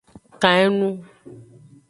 Kan 0.41 0.61
enu. 0.65 0.89